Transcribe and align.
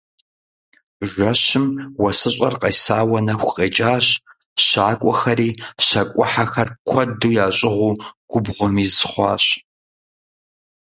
Жэщым 1.11 1.65
уэсыщӀэр 2.01 2.55
къесауэ 2.61 3.19
нэху 3.25 3.51
къекӀащ, 3.55 4.05
щакӀуэхэри, 4.65 5.49
щакӀухьэхэр 5.85 6.69
куэду 6.87 7.33
ящӀыгъуу, 7.45 7.99
губгъуэм 8.31 8.75
из 8.85 8.95
хъуащ. 9.11 9.45